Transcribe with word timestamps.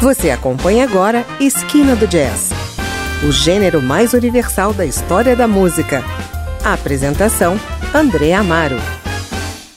Você 0.00 0.30
acompanha 0.30 0.84
agora 0.84 1.26
Esquina 1.38 1.94
do 1.94 2.06
Jazz, 2.08 2.48
o 3.28 3.30
gênero 3.30 3.82
mais 3.82 4.14
universal 4.14 4.72
da 4.72 4.86
história 4.86 5.36
da 5.36 5.46
música. 5.46 6.02
A 6.64 6.72
apresentação: 6.72 7.54
André 7.94 8.32
Amaro. 8.32 8.76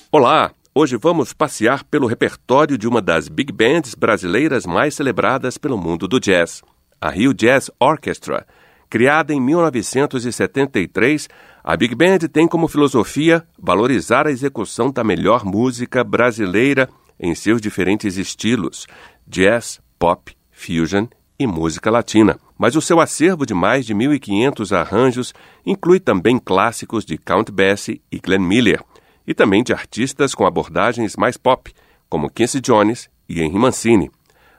Olá! 0.09 0.53
Hoje 0.73 0.95
vamos 0.95 1.33
passear 1.33 1.83
pelo 1.83 2.07
repertório 2.07 2.77
de 2.77 2.87
uma 2.87 3.01
das 3.01 3.27
big 3.27 3.51
bands 3.51 3.95
brasileiras 3.95 4.65
mais 4.65 4.95
celebradas 4.95 5.57
pelo 5.57 5.77
mundo 5.77 6.07
do 6.07 6.21
jazz, 6.21 6.61
a 7.01 7.09
Rio 7.09 7.33
Jazz 7.33 7.69
Orchestra. 7.77 8.47
Criada 8.89 9.33
em 9.33 9.41
1973, 9.41 11.27
a 11.61 11.75
Big 11.75 11.93
Band 11.95 12.19
tem 12.31 12.47
como 12.47 12.69
filosofia 12.69 13.45
valorizar 13.59 14.25
a 14.25 14.31
execução 14.31 14.89
da 14.89 15.03
melhor 15.03 15.43
música 15.43 16.01
brasileira 16.01 16.87
em 17.19 17.35
seus 17.35 17.59
diferentes 17.59 18.15
estilos: 18.15 18.87
jazz, 19.27 19.82
pop, 20.03 20.35
fusion 20.51 21.07
e 21.39 21.47
música 21.47 21.89
latina. 21.89 22.37
Mas 22.57 22.75
o 22.75 22.81
seu 22.81 22.99
acervo 22.99 23.45
de 23.45 23.53
mais 23.53 23.85
de 23.85 23.95
1.500 23.95 24.75
arranjos 24.77 25.33
inclui 25.65 25.97
também 25.97 26.37
clássicos 26.37 27.05
de 27.05 27.17
Count 27.17 27.49
Basie 27.53 28.01
e 28.11 28.19
Glenn 28.19 28.41
Miller, 28.41 28.83
e 29.25 29.33
também 29.33 29.63
de 29.63 29.71
artistas 29.71 30.35
com 30.35 30.45
abordagens 30.45 31.15
mais 31.15 31.37
pop, 31.37 31.73
como 32.09 32.29
Quincy 32.29 32.59
Jones 32.59 33.09
e 33.29 33.41
Henry 33.41 33.57
Mancini. 33.57 34.11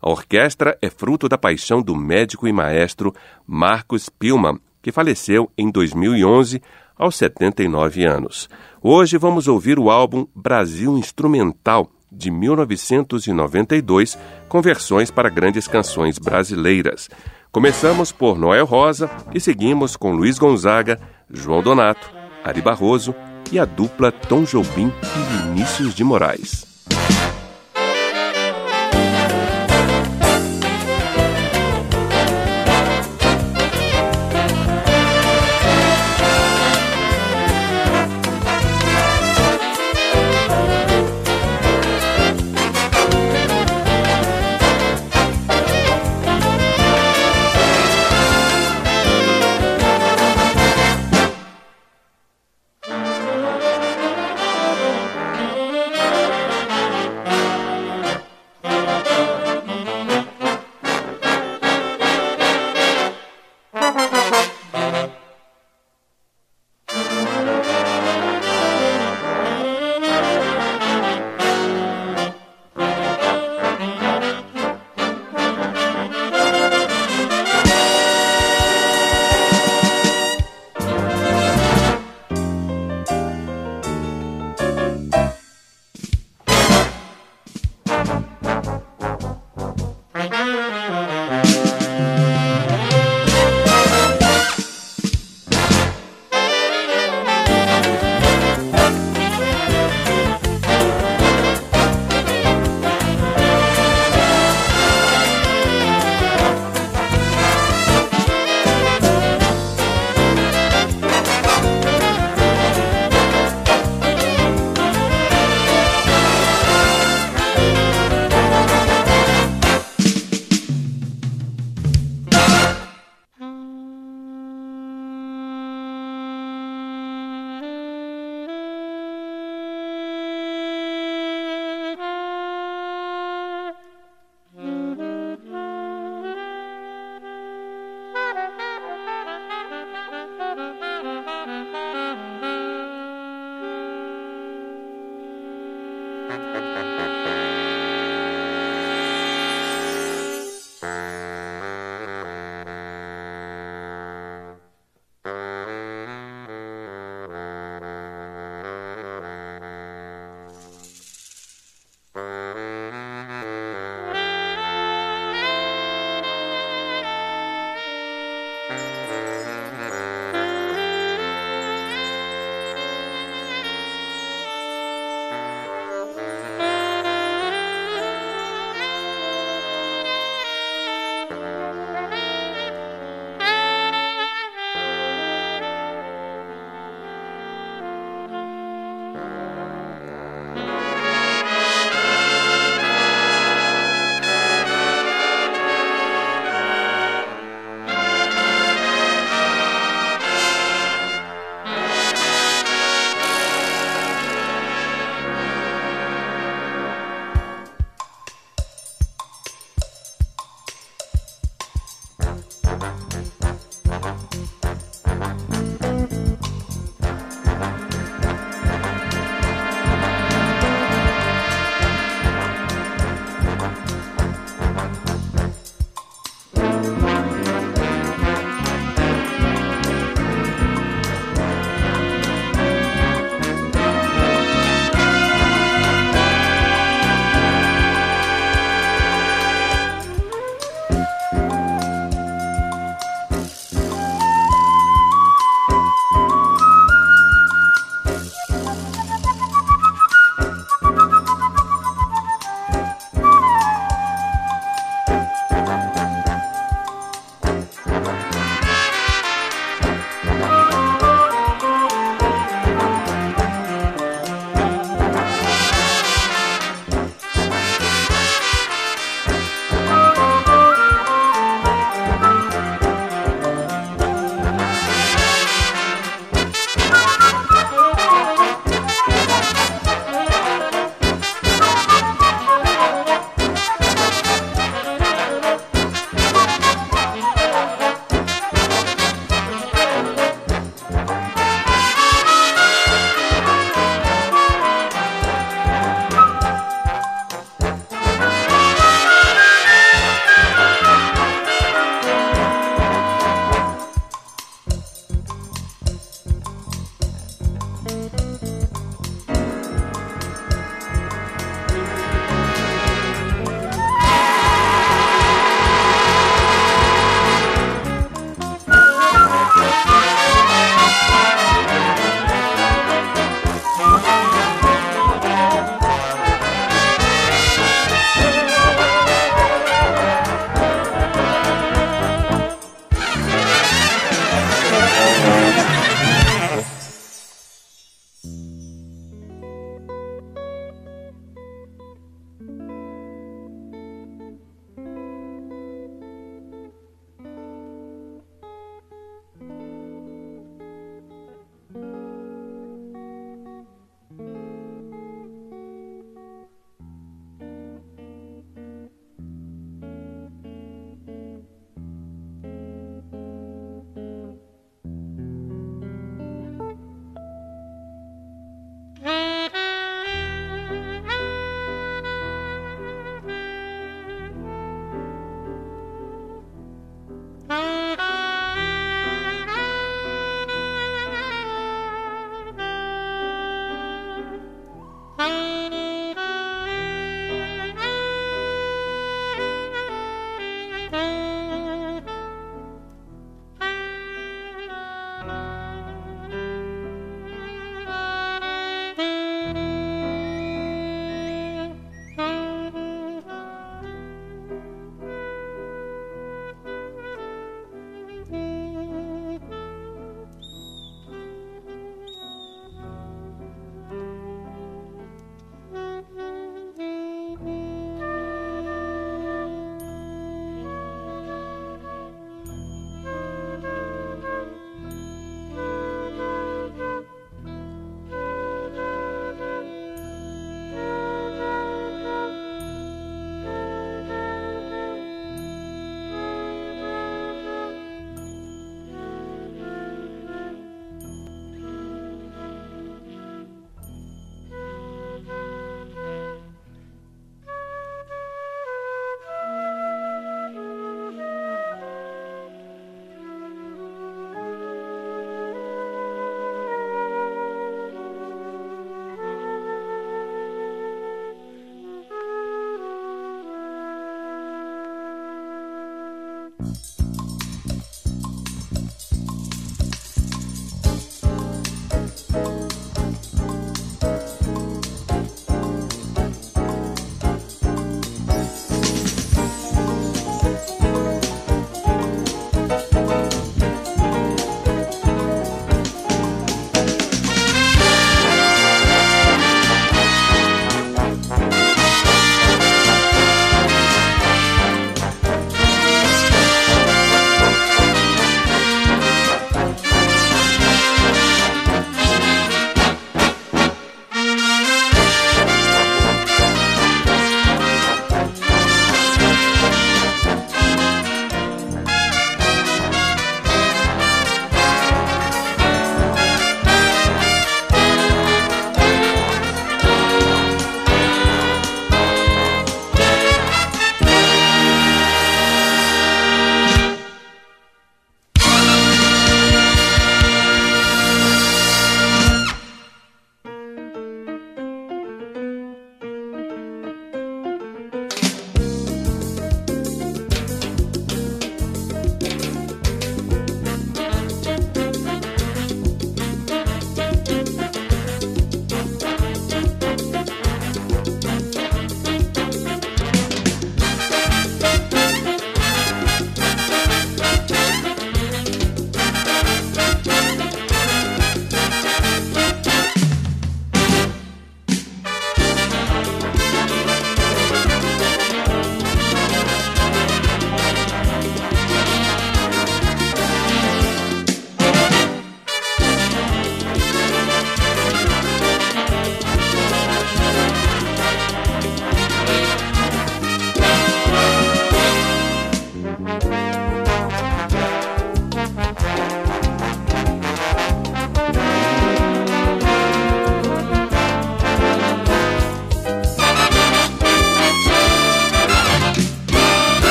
A 0.00 0.08
orquestra 0.08 0.78
é 0.80 0.88
fruto 0.88 1.28
da 1.28 1.36
paixão 1.36 1.82
do 1.82 1.94
médico 1.94 2.48
e 2.48 2.52
maestro 2.52 3.14
Marcos 3.46 4.08
Pillman, 4.08 4.58
que 4.80 4.90
faleceu 4.90 5.52
em 5.58 5.70
2011 5.70 6.62
aos 6.96 7.14
79 7.14 8.06
anos. 8.06 8.48
Hoje 8.80 9.18
vamos 9.18 9.48
ouvir 9.48 9.78
o 9.78 9.90
álbum 9.90 10.26
Brasil 10.34 10.96
Instrumental, 10.96 11.90
de 12.10 12.30
1992, 12.30 14.18
com 14.48 14.60
versões 14.60 15.10
para 15.10 15.28
grandes 15.28 15.66
canções 15.68 16.18
brasileiras. 16.18 17.08
Começamos 17.52 18.12
por 18.12 18.38
Noel 18.38 18.66
Rosa 18.66 19.10
e 19.34 19.40
seguimos 19.40 19.96
com 19.96 20.12
Luiz 20.12 20.38
Gonzaga, 20.38 21.00
João 21.30 21.62
Donato, 21.62 22.10
Ari 22.44 22.60
Barroso 22.60 23.14
e 23.50 23.58
a 23.58 23.64
dupla 23.64 24.12
Tom 24.12 24.42
Jobim 24.42 24.92
e 25.02 25.44
Vinícius 25.44 25.94
de 25.94 26.04
Moraes. 26.04 26.65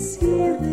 silence. 0.00 0.70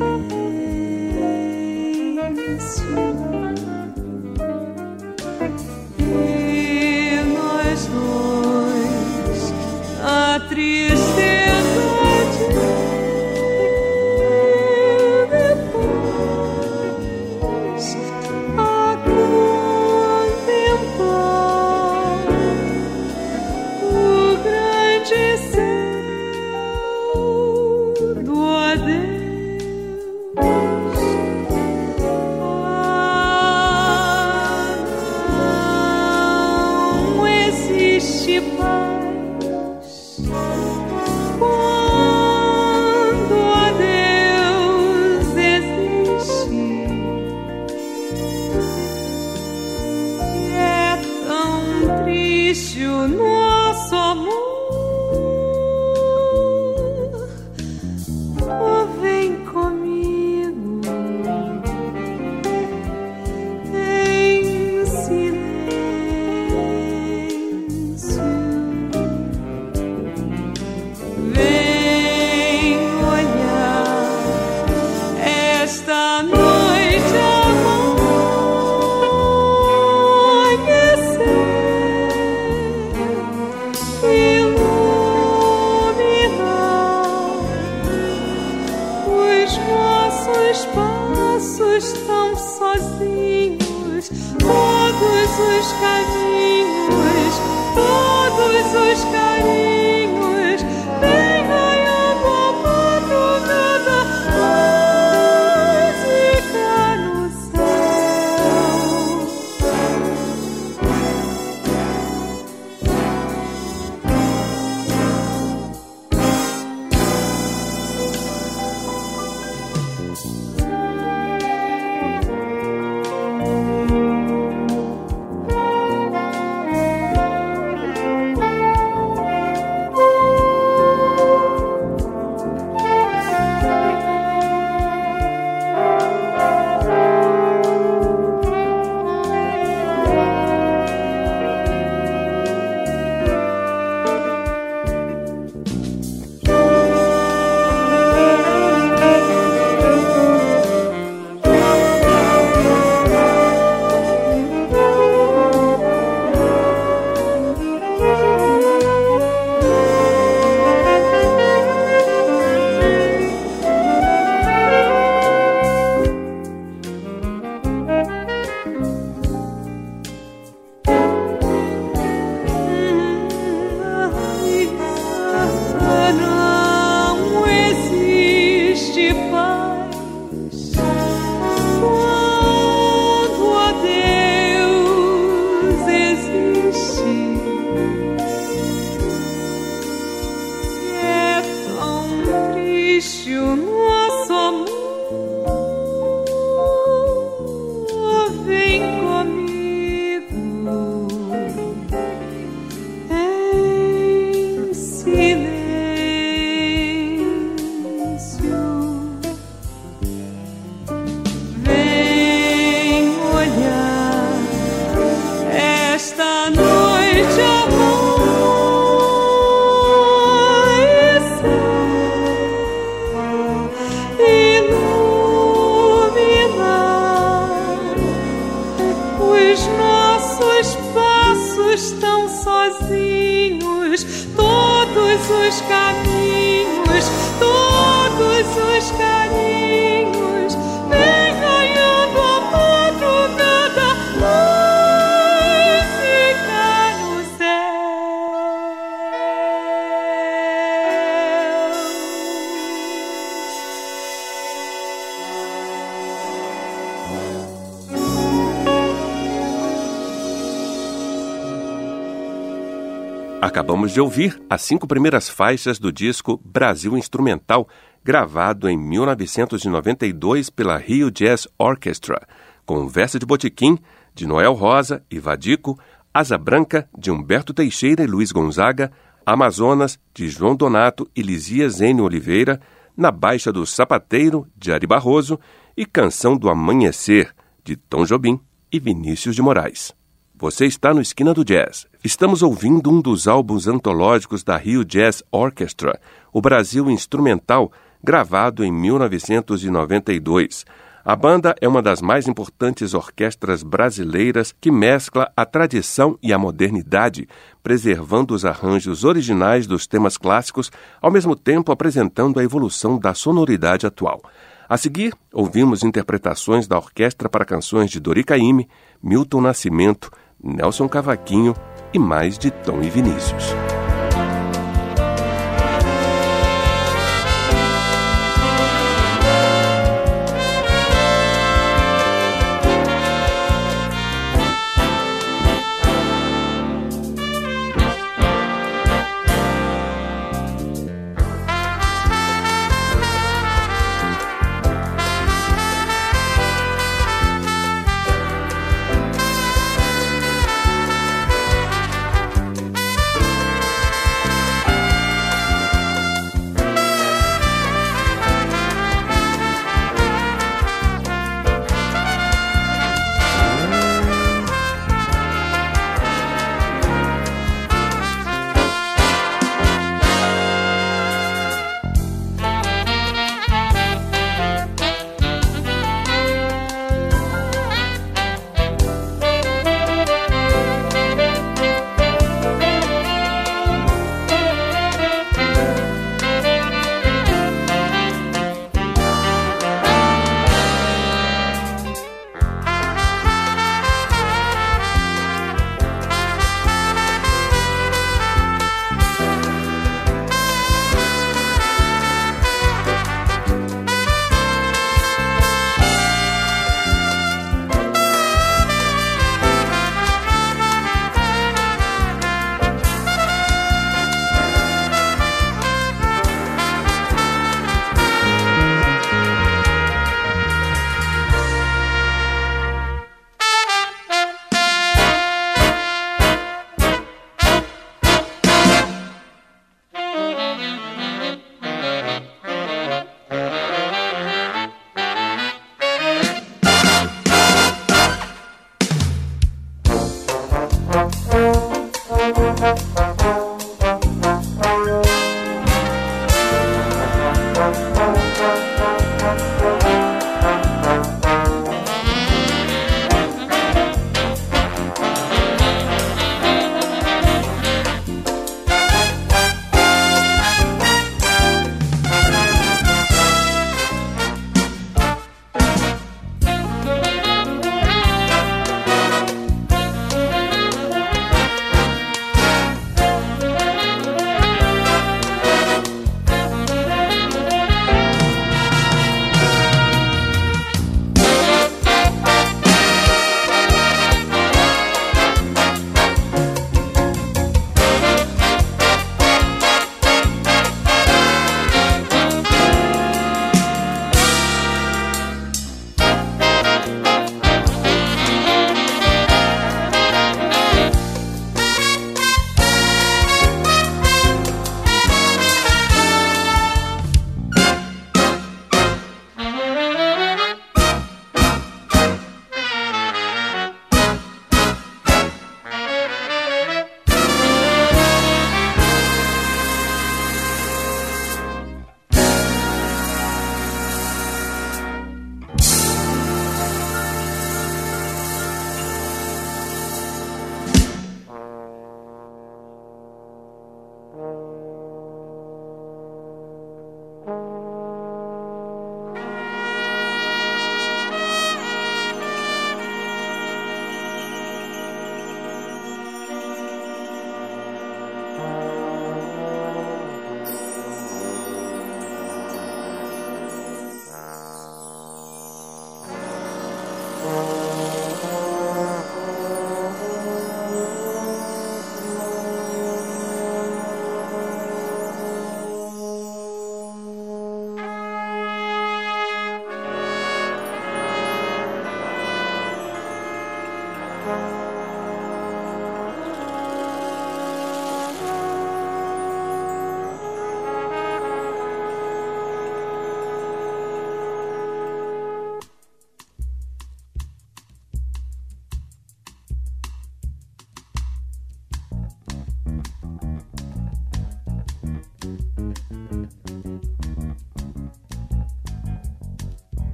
Acabamos 263.57 263.91
de 263.91 263.99
ouvir 263.99 264.39
as 264.47 264.61
cinco 264.61 264.85
primeiras 264.85 265.27
faixas 265.27 265.79
do 265.79 265.91
disco 265.91 266.39
Brasil 266.45 266.95
Instrumental, 266.95 267.67
gravado 268.03 268.69
em 268.69 268.77
1992 268.77 270.51
pela 270.51 270.77
Rio 270.77 271.09
Jazz 271.09 271.47
Orchestra, 271.57 272.21
com 272.67 272.87
Versa 272.87 273.17
de 273.17 273.25
Botiquim, 273.25 273.79
de 274.13 274.27
Noel 274.27 274.53
Rosa 274.53 275.03
e 275.09 275.17
Vadico, 275.17 275.75
Asa 276.13 276.37
Branca, 276.37 276.87
de 276.95 277.09
Humberto 277.09 277.51
Teixeira 277.51 278.03
e 278.03 278.05
Luiz 278.05 278.31
Gonzaga, 278.31 278.91
Amazonas, 279.25 279.99
de 280.13 280.29
João 280.29 280.55
Donato 280.55 281.09
e 281.15 281.23
Lizia 281.23 281.67
Zênio 281.67 282.03
Oliveira, 282.03 282.61
Na 282.95 283.09
Baixa 283.09 283.51
do 283.51 283.65
Sapateiro, 283.65 284.47
de 284.55 284.71
Ari 284.71 284.85
Barroso, 284.85 285.39
e 285.75 285.83
Canção 285.83 286.37
do 286.37 286.47
Amanhecer, 286.47 287.33
de 287.63 287.75
Tom 287.75 288.05
Jobim 288.05 288.39
e 288.71 288.79
Vinícius 288.79 289.35
de 289.35 289.41
Moraes. 289.41 289.95
Você 290.39 290.67
está 290.67 290.93
no 290.93 291.01
Esquina 291.01 291.33
do 291.33 291.43
Jazz. 291.43 291.87
Estamos 292.03 292.43
ouvindo 292.43 292.91
um 292.91 293.01
dos 293.01 293.27
álbuns 293.27 293.67
antológicos 293.67 294.43
da 294.43 294.55
Rio 294.55 294.85
Jazz 294.85 295.23
Orchestra, 295.31 295.99
o 296.31 296.39
Brasil 296.39 296.91
Instrumental, 296.91 297.71
gravado 298.03 298.63
em 298.63 298.71
1992. 298.71 300.63
A 301.03 301.15
banda 301.15 301.55
é 301.59 301.67
uma 301.67 301.81
das 301.81 302.03
mais 302.03 302.27
importantes 302.27 302.93
orquestras 302.93 303.63
brasileiras 303.63 304.53
que 304.61 304.69
mescla 304.69 305.31
a 305.35 305.43
tradição 305.43 306.19
e 306.21 306.31
a 306.31 306.37
modernidade, 306.37 307.27
preservando 307.63 308.35
os 308.35 308.45
arranjos 308.45 309.03
originais 309.03 309.65
dos 309.65 309.87
temas 309.87 310.17
clássicos, 310.17 310.71
ao 311.01 311.09
mesmo 311.09 311.35
tempo 311.35 311.71
apresentando 311.71 312.39
a 312.39 312.43
evolução 312.43 312.99
da 312.99 313.15
sonoridade 313.15 313.87
atual. 313.87 314.21
A 314.69 314.77
seguir, 314.77 315.15
ouvimos 315.33 315.81
interpretações 315.81 316.67
da 316.67 316.77
orquestra 316.77 317.27
para 317.27 317.45
canções 317.45 317.89
de 317.89 317.99
Dori 318.01 318.23
Caymmi, 318.23 318.67
Milton 319.01 319.41
Nascimento, 319.41 320.11
Nelson 320.43 320.87
Cavaquinho 320.87 321.55
e 321.93 321.99
mais 321.99 322.37
de 322.37 322.51
Tom 322.51 322.81
e 322.81 322.89
Vinícius. 322.89 323.53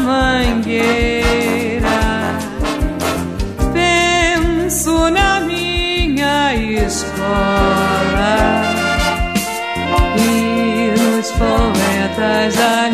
mangueira. 0.00 1.88
Penso 3.72 5.08
na 5.10 5.40
minha 5.40 6.54
escola 6.54 8.62
e 10.16 10.90
nos 10.98 11.30
poetas 11.32 12.54
da 12.56 12.87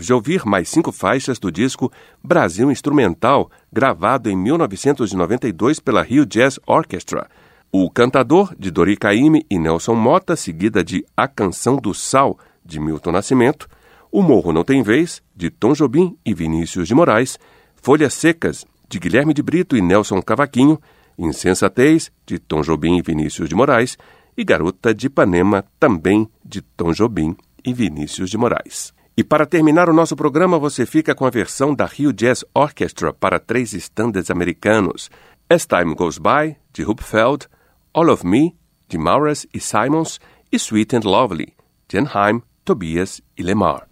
De 0.00 0.14
ouvir 0.14 0.46
mais 0.46 0.70
cinco 0.70 0.90
faixas 0.90 1.38
do 1.38 1.52
disco 1.52 1.92
Brasil 2.24 2.70
Instrumental, 2.70 3.50
gravado 3.70 4.30
em 4.30 4.36
1992 4.36 5.78
pela 5.78 6.02
Rio 6.02 6.24
Jazz 6.24 6.58
Orchestra. 6.66 7.28
O 7.70 7.90
Cantador, 7.90 8.54
de 8.58 8.70
Dori 8.70 8.96
Caymmi 8.96 9.44
e 9.50 9.58
Nelson 9.58 9.94
Mota, 9.94 10.36
seguida 10.36 10.82
de 10.82 11.04
A 11.14 11.28
Canção 11.28 11.76
do 11.76 11.92
Sal, 11.92 12.38
de 12.64 12.80
Milton 12.80 13.12
Nascimento, 13.12 13.68
O 14.10 14.22
Morro 14.22 14.54
Não 14.54 14.64
Tem 14.64 14.82
Vez, 14.82 15.22
de 15.36 15.50
Tom 15.50 15.74
Jobim 15.74 16.16
e 16.24 16.32
Vinícius 16.32 16.88
de 16.88 16.94
Moraes, 16.94 17.38
Folhas 17.76 18.14
Secas, 18.14 18.64
de 18.88 18.98
Guilherme 18.98 19.34
de 19.34 19.42
Brito 19.42 19.76
e 19.76 19.82
Nelson 19.82 20.22
Cavaquinho, 20.22 20.80
Insensatez, 21.18 22.10
de 22.24 22.38
Tom 22.38 22.62
Jobim 22.62 22.96
e 22.96 23.02
Vinícius 23.02 23.50
de 23.50 23.54
Moraes, 23.54 23.98
e 24.34 24.42
Garota 24.44 24.94
de 24.94 25.08
Ipanema, 25.08 25.62
também 25.78 26.26
de 26.42 26.62
Tom 26.62 26.90
Jobim 26.94 27.36
e 27.62 27.74
Vinícius 27.74 28.30
de 28.30 28.38
Moraes. 28.38 28.98
E 29.20 29.22
para 29.22 29.44
terminar 29.44 29.86
o 29.90 29.92
nosso 29.92 30.16
programa, 30.16 30.58
você 30.58 30.86
fica 30.86 31.14
com 31.14 31.26
a 31.26 31.30
versão 31.30 31.74
da 31.74 31.84
Rio 31.84 32.10
Jazz 32.10 32.42
Orchestra 32.54 33.12
para 33.12 33.38
três 33.38 33.74
estándares 33.74 34.30
americanos: 34.30 35.10
As 35.46 35.66
Time 35.66 35.94
Goes 35.94 36.16
By, 36.16 36.56
de 36.72 36.86
Hupfeld, 36.86 37.46
All 37.92 38.08
of 38.08 38.26
Me, 38.26 38.56
de 38.88 38.96
Maurras 38.96 39.46
e 39.52 39.60
Simons, 39.60 40.18
e 40.50 40.56
Sweet 40.56 40.96
and 40.96 41.00
Lovely, 41.04 41.52
de 41.86 41.98
Enheim, 41.98 42.40
Tobias 42.64 43.20
e 43.36 43.42
Lemar. 43.42 43.89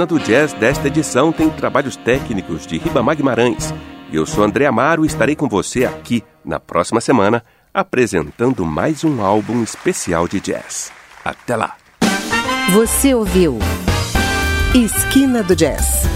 Esquina 0.00 0.06
do 0.06 0.18
Jazz 0.18 0.52
desta 0.54 0.86
edição 0.86 1.30
tem 1.30 1.50
trabalhos 1.50 1.94
técnicos 1.94 2.66
de 2.66 2.78
Ribamar 2.78 3.16
Guimarães. 3.16 3.74
Eu 4.10 4.24
sou 4.24 4.42
André 4.42 4.64
Amaro 4.64 5.04
e 5.04 5.06
estarei 5.06 5.36
com 5.36 5.46
você 5.46 5.84
aqui 5.84 6.24
na 6.42 6.58
próxima 6.58 7.02
semana 7.02 7.44
apresentando 7.72 8.64
mais 8.64 9.04
um 9.04 9.20
álbum 9.20 9.62
especial 9.62 10.26
de 10.26 10.40
jazz. 10.40 10.90
Até 11.22 11.54
lá! 11.54 11.76
Você 12.72 13.14
ouviu 13.14 13.58
Esquina 14.74 15.42
do 15.42 15.54
Jazz 15.54 16.09